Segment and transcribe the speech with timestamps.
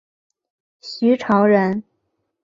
[0.79, 1.83] 徐潮人。